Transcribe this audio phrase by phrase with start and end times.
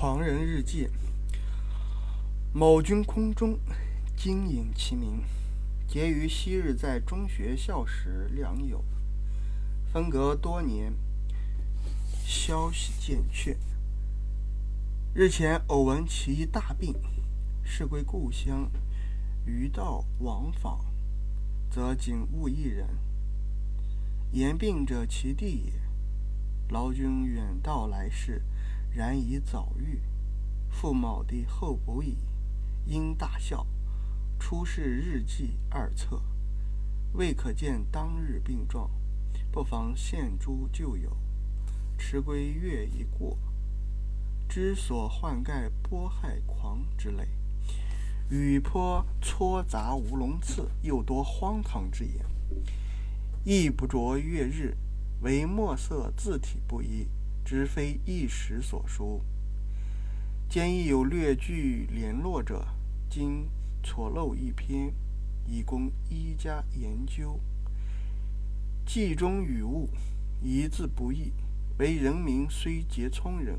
[0.00, 0.88] 狂人日记。
[2.52, 3.58] 某君空中，
[4.16, 5.24] 今引其名。
[5.88, 8.84] 结于昔日在中学校时良友，
[9.92, 10.92] 分隔多年，
[12.24, 13.56] 消息渐却。
[15.12, 16.94] 日前偶闻其大病，
[17.64, 18.70] 是归故乡，
[19.44, 20.78] 余道往访，
[21.68, 22.86] 则仅误一人。
[24.30, 25.72] 言病者其弟也。
[26.68, 28.42] 劳君远道来世，
[28.92, 30.00] 然已早愈。
[30.70, 32.16] 父卯地后补矣。
[32.86, 33.66] 因大笑。
[34.38, 36.22] 出世日记二册，
[37.12, 38.88] 未可见当日病状，
[39.50, 41.16] 不妨献诸旧友。
[41.98, 43.36] 迟归月已过，
[44.48, 47.28] 知所患盖波害狂之类。
[48.30, 52.24] 雨坡撮杂无龙刺，又多荒唐之言。
[53.44, 54.76] 亦不着月日，
[55.22, 57.08] 唯墨色字体不一，
[57.50, 59.22] 知非一时所书。
[60.50, 62.68] 兼亦有略具联络者，
[63.08, 63.48] 今。
[63.82, 64.92] 错漏一篇，
[65.46, 67.40] 以供一家研究。
[68.84, 69.88] 记中语误，
[70.42, 71.32] 一字不易。
[71.78, 73.58] 为人民虽结聪人，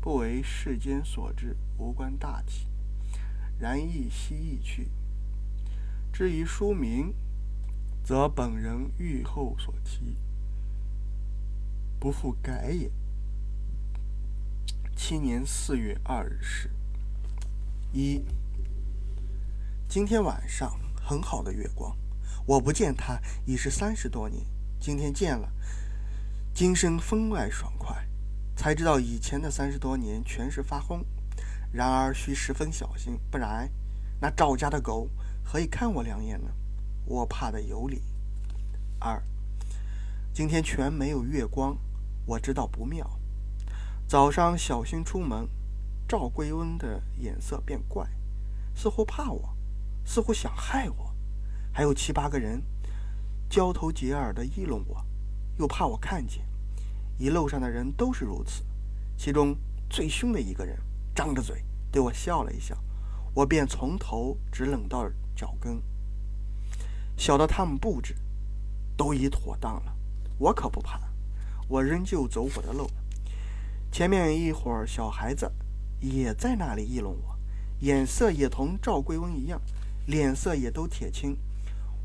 [0.00, 2.66] 不为世间所知，无关大体。
[3.58, 4.88] 然亦悉意去。
[6.10, 7.12] 至于书名，
[8.02, 10.16] 则本人欲后所提，
[12.00, 12.90] 不复改也。
[14.98, 16.68] 七年四月二日事。
[17.92, 18.20] 一。
[19.88, 21.96] 今天晚上很好的月光，
[22.44, 24.44] 我不见他已是三十多年。
[24.80, 25.48] 今天见了，
[26.52, 28.08] 今生分外爽快。
[28.56, 31.06] 才知道以前的三十多年全是发疯。
[31.72, 33.70] 然而需十分小心，不然
[34.20, 35.08] 那赵家的狗
[35.44, 36.50] 何以看我两眼呢？
[37.06, 38.02] 我怕的有理。
[38.98, 39.22] 二，
[40.34, 41.78] 今天全没有月光，
[42.26, 43.17] 我知道不妙。
[44.08, 45.46] 早上小心出门，
[46.08, 48.08] 赵桂温的眼色变怪，
[48.74, 49.54] 似乎怕我。
[50.02, 51.14] 似乎想害我，
[51.70, 52.62] 还有七八个人
[53.50, 55.04] 交头接耳的议论我，
[55.58, 56.42] 又怕我看见。
[57.18, 58.64] 一路上的人都是如此。
[59.14, 59.54] 其中
[59.90, 60.78] 最凶的一个人
[61.14, 62.82] 张着嘴对我笑了一笑，
[63.34, 65.82] 我便从头直冷到脚跟。
[67.18, 68.16] 小的他们布置
[68.96, 69.94] 都已妥当了，
[70.38, 70.98] 我可不怕，
[71.68, 72.90] 我仍旧走我的路。
[73.90, 75.50] 前面一会儿，小孩子
[76.00, 77.36] 也在那里议论我，
[77.80, 79.60] 眼色也同赵桂翁一样。
[80.06, 81.36] 脸色也都铁青，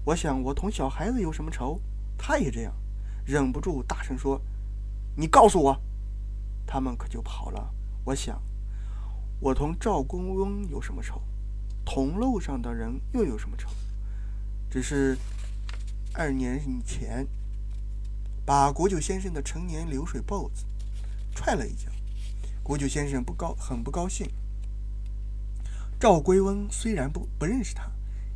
[0.04, 1.80] 我想我同小孩子有什么仇？
[2.18, 2.74] 他也这样，
[3.26, 4.42] 忍不住大声说
[5.16, 5.82] ：“你告诉我！”
[6.68, 7.74] 他们可就跑了。
[8.04, 8.44] 我想，
[9.40, 11.22] 我同赵公翁有什么仇？
[11.86, 13.70] 同路上的人又有什么仇？
[14.70, 15.18] 只是
[16.14, 17.26] 二年以前，
[18.46, 20.66] 把国舅先生的陈年流水豹子
[21.34, 21.90] 踹了一脚，
[22.62, 24.30] 国舅先生不高，很不高兴。
[26.00, 27.92] 赵归翁虽然不不认识他，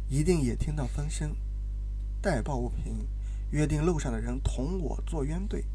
[0.09, 1.35] 一定也听到风声，
[2.21, 3.07] 代报不平，
[3.51, 5.65] 约定路上的人同我做冤对。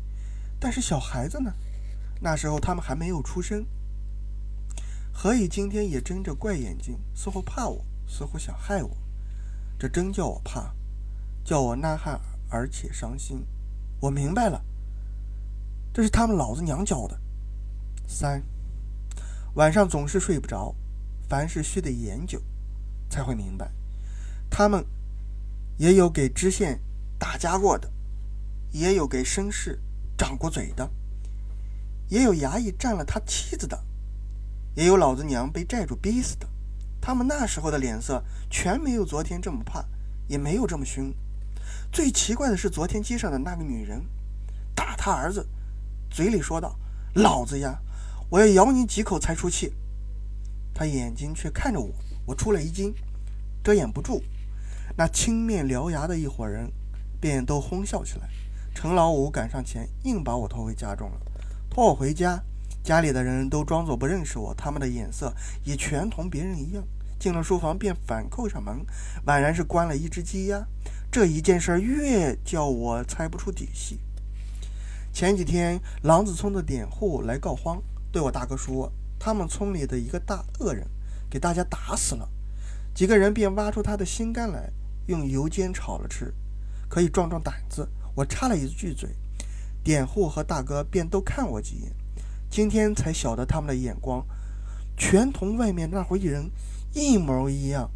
[0.59, 1.53] 但是小孩子呢？
[2.21, 3.67] 那时候他们还没有出生，
[5.13, 8.97] 何以今天也睁着怪眼睛，似乎怕我，似乎想害我？
[9.79, 10.73] 这真叫我怕，
[11.45, 13.45] 叫我呐喊而且伤心。
[14.01, 14.65] 我明白了，
[15.93, 17.19] 这是他们老子娘教的。
[18.07, 18.43] 三
[19.55, 20.75] 晚上总是睡不着。
[21.29, 22.39] 凡事须得研究，
[23.09, 23.73] 才会明白。
[24.51, 24.85] 他们
[25.79, 26.79] 也有给知县
[27.19, 27.91] 打家过的，
[28.71, 29.81] 也有给绅士
[30.19, 30.91] 掌过嘴的，
[32.09, 33.83] 也有衙役占了他妻子的，
[34.75, 36.47] 也有老子娘被债主逼死的。
[37.01, 39.83] 他们那时候的脸色全没有昨天这么怕，
[40.29, 41.15] 也没有这么凶。
[41.91, 44.05] 最奇怪的是，昨天街上的那个女人
[44.75, 45.49] 打他儿子，
[46.13, 46.79] 嘴里说道
[47.17, 47.81] ：“老子呀，
[48.29, 49.73] 我要咬你几口才出气。”
[50.75, 51.91] 他眼睛却看着我，
[52.27, 52.95] 我出了一惊，
[53.65, 54.23] 遮掩不住。
[54.95, 56.71] 那青面獠牙的一伙人
[57.19, 58.29] 便都哄笑起来。
[58.75, 61.21] 陈老五赶上前，硬把我拖回家中了。
[61.71, 62.43] 拖我回家，
[62.85, 65.33] 家里的人都装作不认识我，他们的眼色
[65.65, 66.85] 也全同别人一样。
[67.19, 68.85] 进了书房，便反扣上门，
[69.27, 70.67] 宛然是关了一只鸡鸭。
[71.11, 73.99] 这一件事越叫我猜不出底细。
[75.13, 78.91] 前几天，狼子村的典户来告荒，对我大哥说。
[79.19, 80.85] 他们村里的一个大恶人，
[81.31, 82.29] 给大家打死了，
[82.93, 84.73] 几个人便挖出他的心肝来，
[85.07, 86.35] 用油煎炒了吃，
[86.89, 87.89] 可以壮壮胆子。
[88.17, 89.11] 我插了一句嘴，
[89.85, 91.95] 典户和大哥便都看我几眼。
[92.51, 94.27] 今天才晓得他们的眼光，
[94.97, 96.51] 全同外面那伙人
[96.93, 97.89] 一模一样。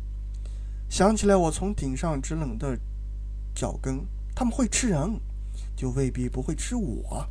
[0.89, 2.79] 想起来，我从顶上直冷的
[3.53, 5.21] 脚跟，他们会吃人，
[5.77, 7.29] 就未必不会吃我。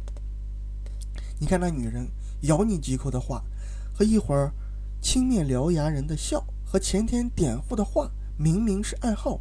[1.40, 2.08] 你看那女人
[2.42, 3.44] 咬你几口的话。
[3.98, 4.52] 和一会儿
[5.02, 9.40] 青面獠牙人的笑和前天点户的话，明明是暗号。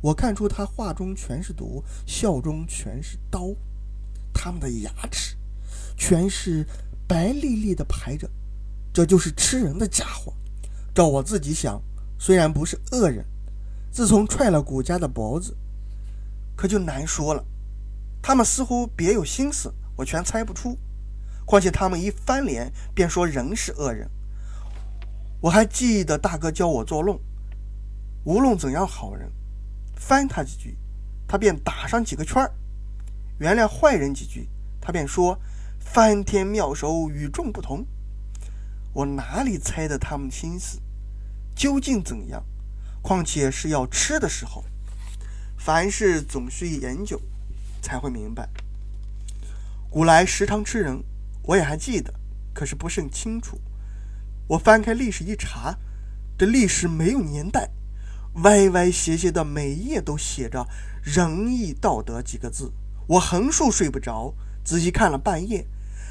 [0.00, 3.54] 我看出他话中全是毒，笑中全是刀。
[4.32, 5.36] 他们的牙齿
[5.98, 6.66] 全是
[7.06, 8.26] 白丽丽的排着，
[8.90, 10.32] 这就是吃人的家伙。
[10.94, 11.82] 照我自己想，
[12.18, 13.22] 虽然不是恶人，
[13.90, 15.54] 自从踹了谷家的脖子，
[16.56, 17.44] 可就难说了。
[18.22, 20.78] 他们似乎别有心思，我全猜不出。
[21.44, 24.10] 况且他们一翻脸便说人是恶人。
[25.40, 27.20] 我还记得大哥教我做弄，
[28.24, 29.32] 无论怎样好人。
[29.96, 30.78] 翻他几句，
[31.26, 32.50] 他便打上几个圈儿；
[33.38, 34.48] 原谅坏人几句，
[34.80, 35.38] 他便说
[35.78, 37.86] 翻天妙手与众不同。
[38.92, 40.80] 我哪里猜得他们心思
[41.54, 42.44] 究竟怎样？
[43.02, 44.64] 况且是要吃的时候，
[45.56, 47.20] 凡事总需研究，
[47.80, 48.48] 才会明白。
[49.88, 51.02] 古来时常吃人，
[51.42, 52.14] 我也还记得，
[52.54, 53.58] 可是不甚清楚。
[54.48, 55.78] 我翻开历史一查，
[56.38, 57.70] 这历史没有年代。
[58.42, 60.66] 歪歪斜斜的，每页都写着
[61.02, 62.72] “仁义道德”几个字。
[63.08, 64.34] 我横竖睡不着，
[64.64, 65.66] 仔细看了半夜，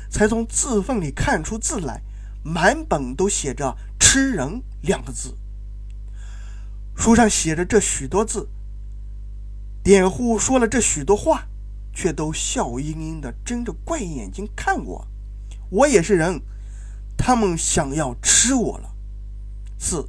[0.09, 2.01] 才从字缝里看出字来。
[2.41, 5.37] 满本都写着“吃人”两个字。
[6.95, 8.47] 书上写着这许多字，
[9.83, 11.48] 典户说了这许多话，
[11.93, 15.07] 却都笑盈盈的睁着怪眼睛看我。
[15.69, 16.41] 我也是人，
[17.17, 18.95] 他们想要吃我了。
[19.77, 20.07] 四。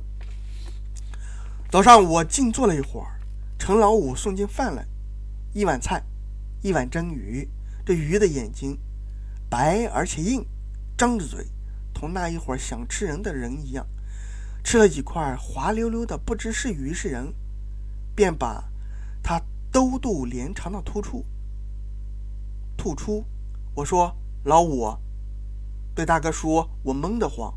[1.70, 3.20] 早上我静坐了一会儿，
[3.58, 4.86] 陈老五送进饭来，
[5.52, 6.02] 一碗菜，
[6.62, 7.48] 一碗蒸鱼。
[7.84, 8.78] 这鱼的眼睛
[9.48, 10.46] 白而且硬，
[10.96, 11.46] 张着嘴，
[11.92, 13.86] 同那一会儿想吃人的人一样。
[14.62, 17.34] 吃了几块滑溜溜的，不知是鱼是人，
[18.14, 18.64] 便把
[19.22, 19.40] 它
[19.72, 21.24] 兜肚连肠的突出。
[22.80, 23.26] 吐出，
[23.74, 24.96] 我说老五，
[25.94, 27.52] 对大哥说，我闷得慌，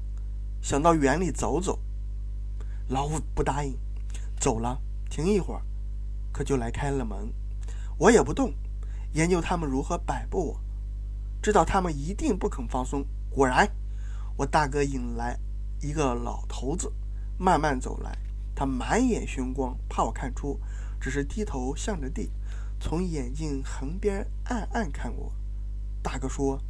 [0.61, 1.79] 想到园里走走。
[2.89, 3.73] 老五不答应。
[4.37, 5.61] 走了，停一会儿，
[6.33, 7.33] 可就来开了门。
[7.97, 8.53] 我也不动，
[9.13, 10.59] 研究他们如何摆布我，
[11.41, 13.05] 知道他们一定不肯放松。
[13.29, 13.71] 果然，
[14.35, 15.39] 我大哥引来
[15.79, 16.91] 一个老头子，
[17.37, 18.17] 慢慢走来，
[18.53, 20.59] 他满眼凶光，怕我看出，
[20.99, 22.29] 只是低头向着地，
[22.85, 25.33] 从眼镜横边暗暗看我。
[26.01, 26.61] 大哥说：“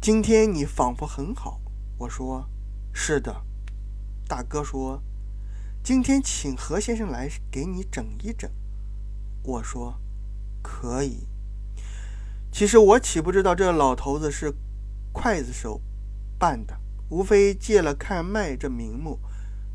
[0.00, 1.60] 今天你仿佛很好。”
[1.98, 2.48] 我说
[2.94, 3.42] ：“是的。”
[4.28, 5.02] 大哥说。
[5.82, 8.50] 今天请何先生来给你整一整，
[9.42, 10.00] 我说
[10.62, 11.28] 可以。
[12.52, 14.52] 其实我岂不知道这老头子是
[15.12, 15.80] 刽子手
[16.38, 19.18] 办的，无非借了看脉这名目，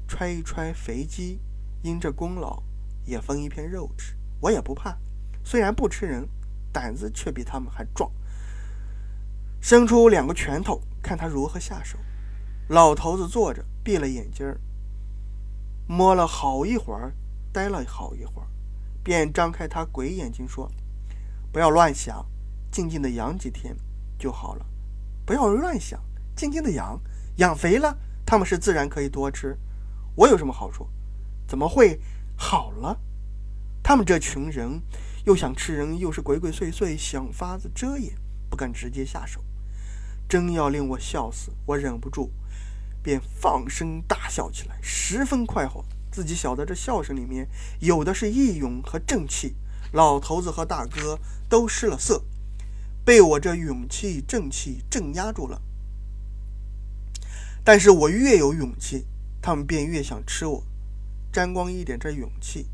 [0.07, 1.39] 揣一揣肥鸡，
[1.81, 2.61] 因这功劳
[3.05, 4.15] 也分一片肉吃。
[4.41, 4.97] 我也不怕，
[5.43, 6.27] 虽然不吃人，
[6.73, 8.11] 胆子却比他们还壮。
[9.61, 11.97] 伸出两个拳头，看他如何下手。
[12.67, 14.59] 老头子坐着，闭了眼睛儿。
[15.87, 17.13] 摸了好一会儿，
[17.53, 18.47] 呆了好一会儿，
[19.03, 20.71] 便张开他鬼眼睛说
[21.51, 22.25] ：“不要乱想，
[22.71, 23.75] 静静的养几天
[24.17, 24.65] 就好了。
[25.25, 26.01] 不要乱想，
[26.35, 26.99] 静静的养，
[27.37, 29.57] 养肥了，他们是自然可以多吃。
[30.15, 30.87] 我有什么好处？
[31.47, 31.99] 怎么会
[32.35, 32.99] 好了？
[33.91, 34.81] 他们这群人
[35.25, 38.13] 又想吃人，又是鬼鬼祟祟，想法子遮掩，
[38.49, 39.43] 不敢直接下手。
[40.29, 42.31] 真要令我笑死，我忍不住。”
[43.03, 45.83] 便放声大笑起来，十分快活。
[46.09, 47.49] 自己晓得这笑声里面
[47.81, 49.57] 有的是义勇和正气。
[49.91, 51.19] 老头子和大哥
[51.49, 52.23] 都失了色，
[53.03, 55.61] 被我这勇气正气镇压住了。
[57.65, 59.05] 但是我越有勇气，
[59.41, 60.63] 他们便越想吃我，
[61.29, 62.67] 沾光一点这勇气。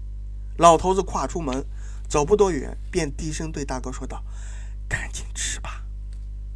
[0.58, 1.64] 老头子跨出门，
[2.10, 4.24] 走不多远，便低声对大哥说道
[4.90, 5.84] ：“赶紧吃吧。”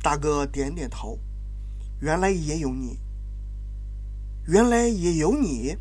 [0.01, 1.19] 大哥点点头，
[1.99, 2.99] 原来也有你。
[4.47, 5.77] 原来也有你，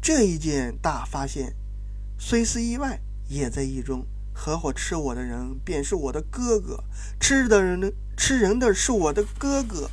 [0.00, 1.54] 这一件大发现，
[2.18, 4.06] 虽是意外，也在意中。
[4.32, 6.82] 合伙吃我的人，便是我的哥哥；
[7.20, 9.90] 吃的人，吃人的是我的哥哥。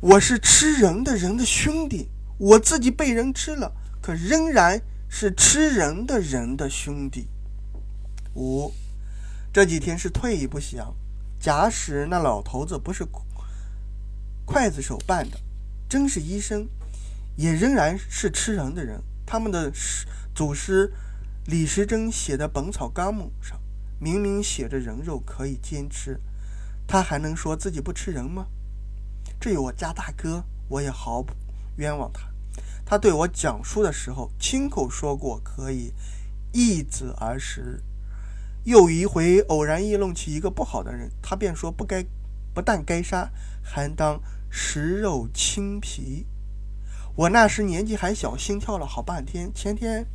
[0.00, 4.82] 我是吃人的人的兄弟，我自己被人吃了，可仍然
[5.14, 7.28] 是吃人的人的兄弟。
[8.34, 8.72] 五，
[9.52, 10.96] 这几天是退一步想，
[11.38, 13.06] 假使那老头子不是
[14.46, 15.38] 刽子手办的。
[15.86, 16.66] 真是医生，
[17.36, 19.02] 也仍然是吃人的人。
[19.26, 19.70] 他们的
[20.34, 20.90] 祖师
[21.44, 23.60] 李时珍写的《本草纲目》上，
[24.00, 26.18] 明明写着人肉可以煎吃，
[26.86, 28.46] 他还能说自己不吃人吗？
[29.38, 31.34] 至于我家大哥，我也毫不
[31.76, 32.31] 冤枉他。
[32.92, 35.94] 他对我讲述的时候，亲口说过可以
[36.52, 37.82] 易子而食。
[38.64, 42.04] 又一回偶然议论起一个不好的人，他便说不该
[42.52, 43.30] 不但该杀，
[43.62, 44.20] 还当
[44.50, 46.26] 食肉清皮。
[47.16, 49.50] 我那时年纪还小，心跳了好半天。
[49.54, 50.06] 前天，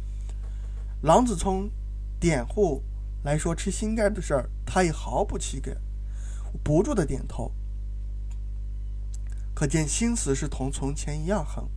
[1.01, 1.72] 郎子聪
[2.19, 2.84] 点户
[3.24, 5.75] 来说吃心肝的事儿，他也毫不气改，
[6.63, 7.51] 不住的点头。
[9.55, 11.67] 可见心思是同从前一样狠。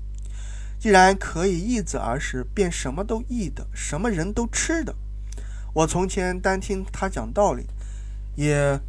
[0.80, 4.96] 既然可以易子而食，便什么都易的，什么人都吃的。
[5.74, 7.66] 我从前单听他讲道理，
[8.34, 8.80] 也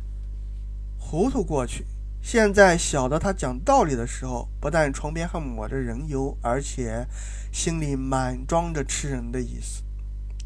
[0.97, 1.85] 糊涂过去。
[2.21, 7.05] 现在晓得他讲道理的时候，不但床边还抹着人油，而且
[7.51, 9.83] 心里满装着吃人的意思。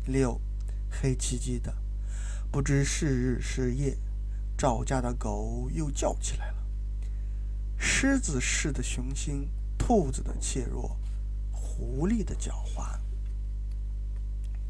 [0.07, 0.41] 六，
[0.89, 1.75] 黑漆漆的，
[2.51, 3.95] 不知是日是夜，
[4.57, 6.55] 赵家的狗又叫起来了。
[7.77, 9.47] 狮子似的雄心，
[9.77, 10.97] 兔子的怯弱，
[11.77, 12.99] 狐狸的狡猾。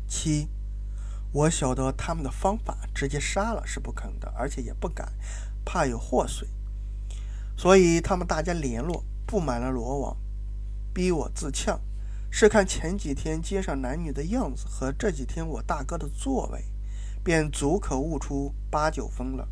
[0.07, 0.49] 七，
[1.31, 5.13] 我晓得他们的方法，直接杀了是不肯的，而且也不敢，
[5.63, 6.47] 怕有祸水。
[7.55, 10.17] 所以他们大家联络，布满了罗网，
[10.93, 11.79] 逼我自呛。
[12.31, 16.65] 是看前几天街上男女的样子和这几天我大哥的作为，
[17.23, 19.47] 便足可悟出八九分了。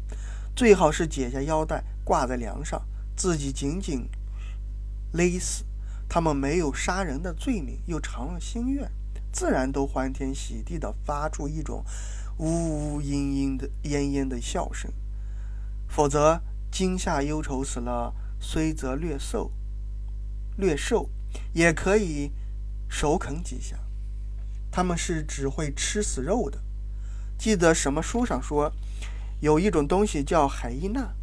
[0.55, 4.09] 最好是解下腰带挂在梁上，自己紧紧
[5.13, 5.63] 勒死。
[6.13, 8.91] 他们没有杀人的罪名，又偿了心愿，
[9.31, 11.83] 自然都欢天喜地地发出一种
[12.37, 12.45] 呜
[12.97, 14.93] 呜嘤嘤的奄奄的笑声。
[15.87, 16.39] 否则。
[16.71, 19.51] 惊吓忧愁死了，虽则略瘦，
[20.57, 21.07] 略瘦，
[21.53, 22.31] 也可以
[22.89, 23.77] 手啃几下。
[24.71, 26.59] 他们是只会吃死肉的。
[27.37, 28.71] 记得什么书上说，
[29.39, 31.13] 有一种东西叫海伊娜，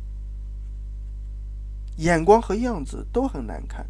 [1.96, 3.88] 眼光和样子都很难看，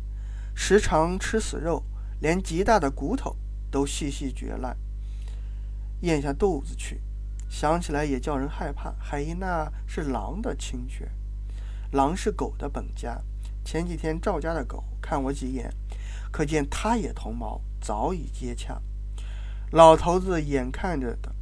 [0.54, 1.82] 时常吃死肉，
[2.20, 3.36] 连极大的骨头
[3.70, 4.76] 都细细嚼烂，
[6.02, 7.00] 咽下肚子去。
[7.48, 8.94] 想起来也叫人害怕。
[8.98, 11.08] 海伊娜是狼的亲眷。
[11.92, 13.20] 狼是狗的本家。
[13.64, 15.74] 前几天赵家的狗看我几眼，
[16.30, 18.80] 可见它也同毛，早已接洽。
[19.72, 21.34] 老头子眼看着的，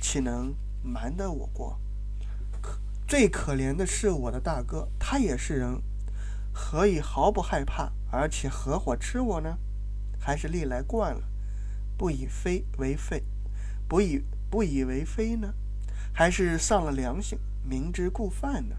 [0.00, 1.78] 岂能瞒得我过？
[2.60, 5.80] 可最可怜的是我的大哥，他也是人，
[6.56, 9.58] 何以毫不害怕，而且合伙吃我呢？
[10.20, 11.28] 还是历来惯了，
[11.98, 13.24] 不以非为非，
[13.88, 15.52] 不以不以为非呢？
[16.14, 18.76] 还是丧了良心，明知故犯呢？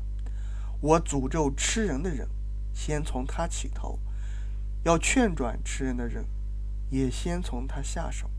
[0.79, 2.29] 我诅咒吃人的人，
[2.73, 3.99] 先从他起头；
[4.83, 6.25] 要劝转吃人的人，
[6.89, 8.31] 也先从他下手。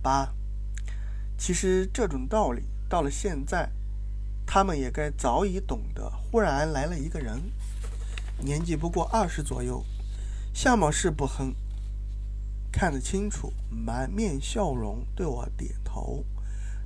[0.00, 0.32] 八，
[1.36, 3.72] 其实这种道理到了现在，
[4.46, 6.08] 他们也该早已懂得。
[6.08, 7.42] 忽然来了一个人，
[8.38, 9.84] 年纪不过二十左右，
[10.54, 11.54] 相貌是不很
[12.72, 16.24] 看得清楚，满面笑容，对我点头。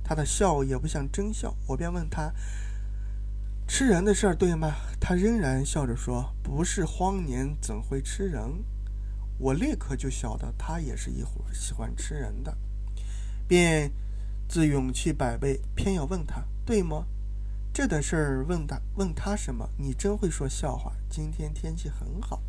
[0.03, 2.33] 他的笑也不像真笑，我便问他。
[3.67, 4.73] 吃人的事儿对吗？
[4.99, 8.65] 他仍然笑着说：“不是荒年怎会吃人？”
[9.39, 12.57] 我立刻就晓得他也是一伙喜欢吃人的，
[13.47, 13.91] 便
[14.49, 17.05] 自勇气百倍，偏要问他对吗？
[17.73, 19.69] 这等事儿问他问他什么？
[19.77, 20.91] 你真会说笑话。
[21.09, 22.43] 今天天气很好，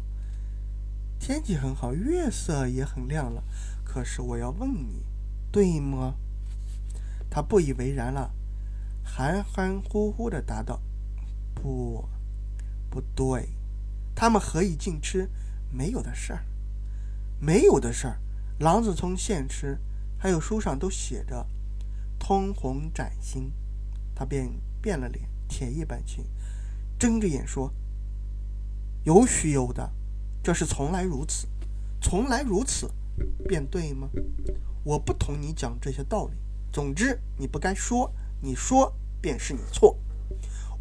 [1.21, 3.45] 天气很好，月色也很亮了。
[3.85, 5.05] 可是我要问你，
[5.53, 6.15] 对吗？
[7.31, 8.35] 他不以为然了，
[9.05, 10.83] 含含糊糊的答道。
[11.55, 12.09] 不，
[12.91, 13.51] 不对，
[14.17, 15.31] 他们何以尽吃？
[15.71, 16.45] 没有的事儿，
[17.39, 18.19] 没有的事儿。
[18.59, 19.79] 狼子聪现吃，
[20.19, 21.47] 还有书上都写着，
[22.19, 23.53] 通红崭新。
[24.15, 24.53] 他便
[24.83, 26.27] 变了脸，铁一般青，
[26.99, 27.73] 睁着眼说
[29.05, 29.91] ：“有许有的，
[30.43, 31.47] 这是从来如此，
[32.01, 32.91] 从来如此，
[33.49, 34.09] 便对吗？
[34.83, 36.37] 我不同你讲这些道理。
[36.73, 39.97] 总之，你不该说，你说便是你错。”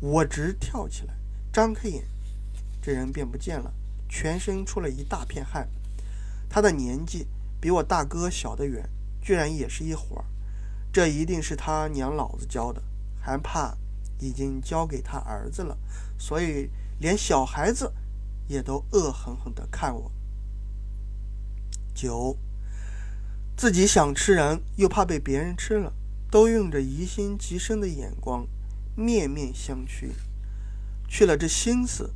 [0.01, 1.13] 我直跳起来，
[1.53, 2.03] 张开眼，
[2.81, 3.71] 这人便不见了，
[4.09, 5.69] 全身出了一大片汗。
[6.49, 7.27] 他的年纪
[7.61, 8.89] 比我大哥小得远，
[9.21, 10.25] 居然也是一伙儿。
[10.91, 12.81] 这一定是他娘老子教的，
[13.19, 13.77] 还怕
[14.21, 15.77] 已经交给他儿子了，
[16.17, 17.91] 所以连小孩子
[18.47, 20.11] 也都恶狠狠地看我。
[21.93, 22.37] 九，
[23.57, 25.91] 自己想吃人，又怕被别人吃了，
[26.29, 28.47] 都用着疑心极深的眼光。
[28.95, 30.11] 面面相觑，
[31.07, 32.13] 去了这心思，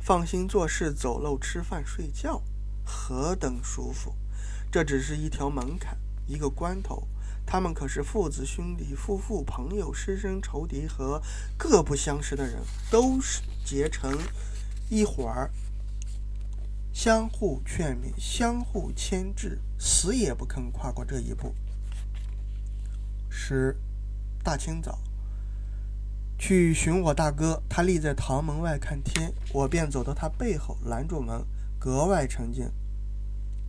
[0.00, 2.42] 放心做事、走路、吃饭、睡觉，
[2.84, 4.14] 何等舒服！
[4.70, 7.08] 这只是一条门槛，一个关头。
[7.50, 11.20] 他们可是父子、兄弟、夫妇、朋友、师生、仇敌和
[11.58, 14.16] 各不相识的人，都是结成
[14.88, 15.50] 一伙儿，
[16.92, 21.52] 相互劝勉，相互牵制，死也不肯跨过这一步。
[23.28, 23.76] 十
[24.44, 25.00] 大清早。
[26.38, 31.44] 去寻我大哥，他立在堂门外看天，我便走到他背后拦住门，
[31.80, 32.70] 格外沉静，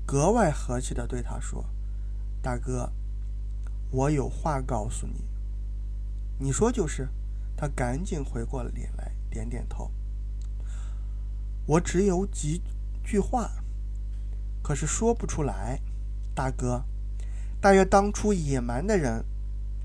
[0.05, 1.65] 格外和气地对他说
[2.43, 2.93] ：“大哥，
[3.91, 5.25] 我有话告诉你。”
[6.39, 7.07] 你说就是。
[7.61, 9.91] 他赶紧回过脸来，点点头。
[11.67, 12.59] 我只有几
[13.03, 13.51] 句话，
[14.63, 15.79] 可是说不出来。
[16.33, 16.83] 大哥，
[17.61, 19.23] 大约当初野蛮的人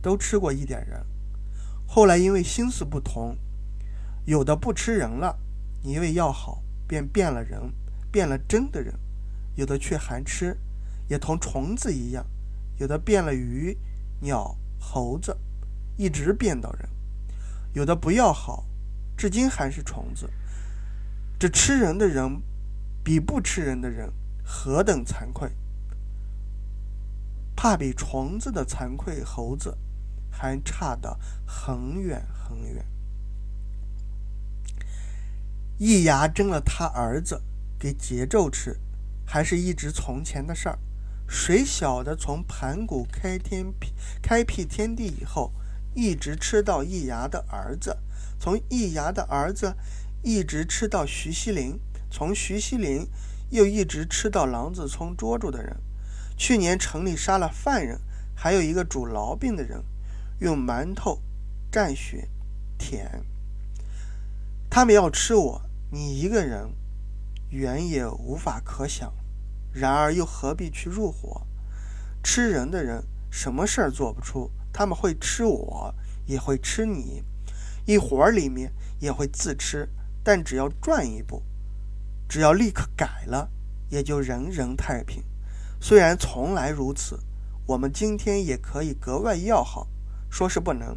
[0.00, 1.04] 都吃过一点人。
[1.86, 3.36] 后来因为心思不同，
[4.24, 5.38] 有的不吃人了，
[5.82, 7.60] 因为要好，便变了人，
[8.10, 8.94] 变了真的人；
[9.54, 10.56] 有的却还吃，
[11.08, 12.24] 也同虫子一样；
[12.78, 13.76] 有的变了鱼、
[14.20, 15.36] 鸟、猴子，
[15.96, 16.88] 一直变到人；
[17.74, 18.66] 有的不要好，
[19.16, 20.30] 至今还是虫子。
[21.38, 22.42] 这吃人的人，
[23.04, 24.12] 比不吃人的人
[24.44, 25.50] 何等惭愧！
[27.54, 29.78] 怕比虫子的惭愧，猴子。
[30.38, 32.84] 还差得很远很远。
[35.78, 37.40] 一牙争了他儿子
[37.78, 38.78] 给桀纣吃，
[39.24, 40.78] 还是一直从前的事儿。
[41.28, 43.92] 谁晓得从盘古开天辟
[44.22, 45.52] 开辟天地以后，
[45.94, 47.98] 一直吃到易牙的儿子，
[48.38, 49.74] 从易牙的儿子
[50.22, 51.78] 一直吃到徐锡麟，
[52.10, 53.08] 从徐锡麟
[53.50, 55.76] 又一直吃到狼子聪捉住的人。
[56.36, 58.00] 去年城里杀了犯人，
[58.34, 59.82] 还有一个主痨病的人。
[60.38, 61.22] 用馒头
[61.72, 62.28] 蘸血
[62.76, 63.24] 舔，
[64.68, 66.68] 他们要吃我，你一个人
[67.48, 69.14] 远也无法可想。
[69.76, 71.46] 然而又何必去入伙？
[72.22, 74.50] 吃人的人什么事儿做不出？
[74.72, 77.22] 他们会吃我，也会吃你，
[77.84, 79.86] 一伙儿里面也会自吃。
[80.24, 81.42] 但只要转一步，
[82.26, 83.50] 只要立刻改了，
[83.90, 85.22] 也就人人太平。
[85.78, 87.20] 虽然从来如此，
[87.66, 89.88] 我们今天也可以格外要好。
[90.30, 90.96] 说是不能，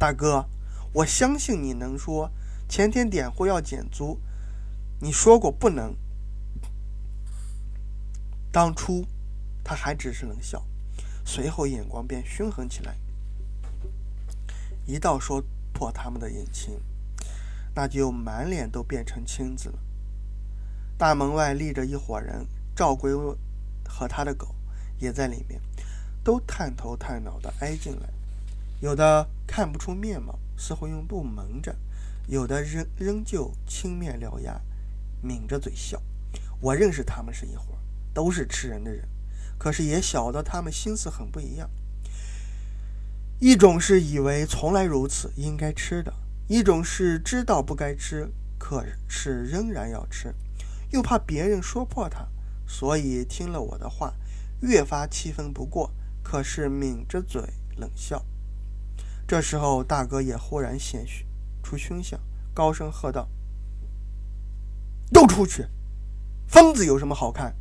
[0.00, 0.46] 大哥，
[0.94, 2.28] 我相信你能说。
[2.68, 4.20] 前天点货要减租，
[5.00, 5.96] 你说过不能。
[8.52, 9.06] 当初
[9.62, 10.64] 他还只是冷笑，
[11.24, 12.96] 随后眼光便凶狠起来。
[14.86, 16.80] 一到说破他们的隐情，
[17.74, 19.78] 那就满脸都变成青紫了。
[20.98, 23.14] 大门外立着一伙人，赵归
[23.88, 24.54] 和他的狗
[24.98, 25.60] 也在里面，
[26.24, 28.08] 都探头探脑的挨进来。
[28.80, 31.72] 有的看不出面貌，似乎用布蒙着；
[32.26, 34.60] 有的仍仍旧青面獠牙，
[35.22, 36.02] 抿着嘴笑。
[36.60, 37.78] 我认识他们是一伙，
[38.12, 39.08] 都是吃人的人，
[39.58, 41.70] 可是也晓得他们心思很不一样。
[43.38, 46.12] 一种是以为从来如此应该吃的，
[46.46, 50.34] 一种是知道不该吃，可是仍然要吃，
[50.90, 52.28] 又怕别人说破他，
[52.66, 54.12] 所以听了我的话，
[54.60, 55.90] 越发气愤不过，
[56.22, 57.42] 可是抿着嘴
[57.76, 58.24] 冷笑。
[59.26, 61.06] 这时候，大哥也忽然显
[61.62, 62.20] 出凶相，
[62.52, 63.28] 高声喝道
[65.12, 65.66] ：“都出去！
[66.48, 67.56] 疯子有什么好看？”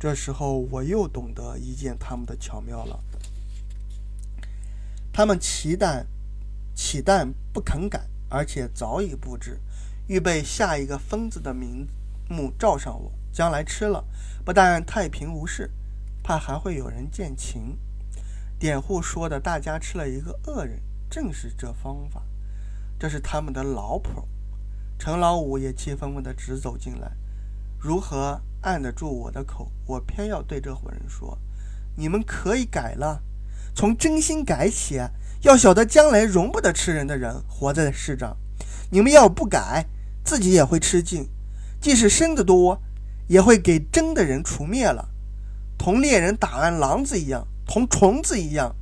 [0.00, 3.04] 这时候，我又懂得一件他们的巧妙了。
[5.12, 6.06] 他们期待，
[6.74, 9.60] 岂但不肯改，而且早已布置，
[10.06, 11.86] 预备下一个疯子的名
[12.30, 13.12] 目罩上我。
[13.30, 14.02] 将来吃了，
[14.42, 15.70] 不但太平无事，
[16.22, 17.76] 怕还会有人见情。
[18.58, 22.22] 典户说的，大家吃了一个恶人，正是这方法，
[22.98, 24.26] 这是他们的老谱。
[24.98, 27.12] 陈老五也气愤愤的直走进来，
[27.78, 29.70] 如何按得住我的口？
[29.86, 31.38] 我偏要对这伙人说：
[31.96, 33.22] 你们可以改了，
[33.74, 35.00] 从真心改起。
[35.42, 38.36] 要晓得将来容不得吃人的人活在世上，
[38.90, 39.86] 你们要不改，
[40.22, 41.30] 自己也会吃尽。
[41.80, 42.82] 即使生得多，
[43.26, 45.08] 也会给真的人除灭了，
[45.78, 47.46] 同猎人打完狼子一样。
[47.66, 48.74] 同虫子一样，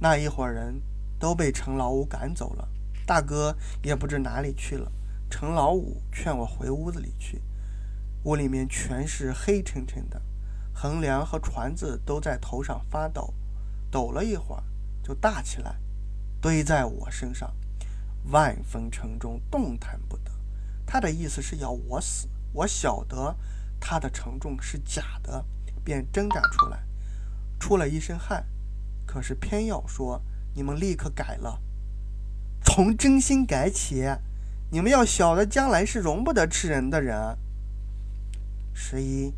[0.00, 0.82] 那一伙人
[1.18, 2.68] 都被陈老五赶走了。
[3.06, 4.92] 大哥也不知哪里去了。
[5.30, 7.40] 陈老五劝我回屋子里去，
[8.24, 10.20] 屋里面全是黑沉沉的，
[10.72, 13.32] 横梁和船子都在头上发抖，
[13.90, 14.62] 抖了一会儿
[15.02, 15.76] 就大起来，
[16.40, 17.54] 堆在我身上，
[18.30, 20.30] 万分沉重，动弹不得。
[20.86, 22.28] 他的意思是要我死。
[22.52, 23.36] 我晓得
[23.80, 25.44] 他的沉重是假的，
[25.82, 26.82] 便挣扎出来。
[27.58, 28.46] 出了一身汗，
[29.04, 30.22] 可是偏要说
[30.54, 31.60] 你们立刻改了，
[32.62, 34.04] 从真心改起。
[34.70, 37.36] 你们要晓得，将来是容不得吃人的人。
[38.74, 39.32] 十一，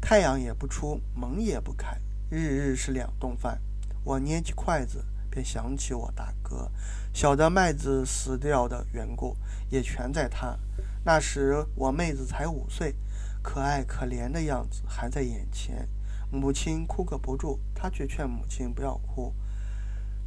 [0.00, 1.98] 太阳也不出，门也不开，
[2.30, 3.60] 日日是两顿饭。
[4.04, 6.70] 我捏起筷子，便想起我大哥，
[7.12, 9.36] 晓得麦子死掉的缘故，
[9.68, 10.56] 也全在他。
[11.04, 12.94] 那时我妹子才五岁，
[13.42, 15.88] 可爱可怜的样子还在眼前。
[16.30, 19.34] 母亲哭个不住，他却劝母亲不要哭。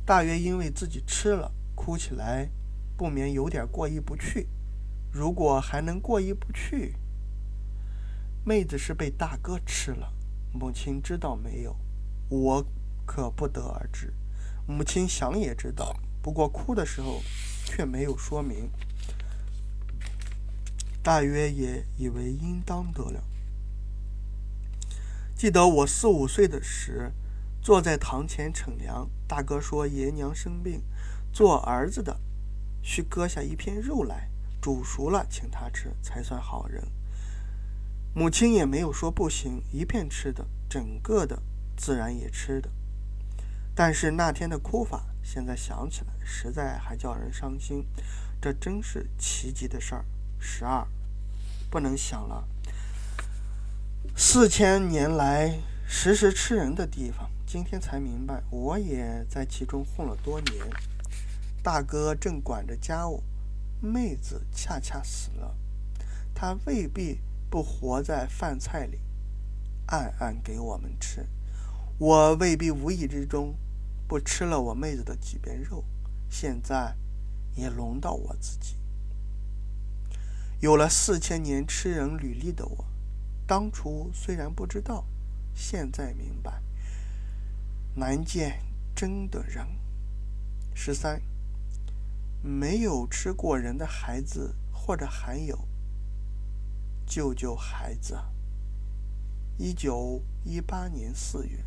[0.05, 2.49] 大约因为自己吃了，哭起来
[2.97, 4.49] 不免有点过意不去。
[5.11, 6.95] 如果还能过意不去，
[8.47, 10.13] 妹子是被大哥吃了，
[10.53, 11.75] 母亲知道没有？
[12.29, 12.63] 我
[13.03, 14.13] 可不得而知。
[14.67, 17.23] 母亲想也知道，不过哭的时候
[17.65, 18.69] 却没有说明，
[21.01, 23.23] 大约也以为应当得了。
[25.35, 27.11] 记得我四五岁的时，
[27.63, 30.83] 坐在堂前乘凉，大哥说爷娘生病，
[31.33, 32.19] 做儿子的
[32.83, 34.29] 需割下一片肉来，
[34.61, 36.87] 煮熟了请他吃，才算好人。
[38.17, 41.43] 母亲也没有说不行，一片吃的，整个的
[41.75, 42.69] 自然也吃的。
[43.75, 47.85] 但是那天的哭法，现在想起来实在还叫人伤心。
[48.39, 50.05] 这真是奇迹的事儿。
[50.39, 50.87] 十二，
[51.69, 52.47] 不能想了。
[54.15, 60.65] 四千年来时时吃人的地方，今天才明白，我也在其中混了多年。
[61.61, 63.21] 大哥正管着家务，
[63.81, 65.53] 妹子恰恰死了，
[66.33, 68.99] 他未必不活在饭菜里，
[69.87, 71.27] 暗暗给我们吃。
[71.97, 73.55] 我未必无意之中。
[74.07, 75.83] 不吃了我妹子的几片肉，
[76.29, 76.95] 现在
[77.55, 78.75] 也轮到我自己。
[80.59, 82.85] 有了四千年吃人履历的我，
[83.47, 85.05] 当初虽然不知道，
[85.55, 86.61] 现在明白，
[87.95, 88.61] 难见
[88.95, 89.65] 真的人。
[90.75, 91.19] 十三，
[92.43, 95.67] 没有吃过人的孩子，或者还有
[97.05, 98.17] 救救孩子。
[99.57, 101.63] 一九一八年四月。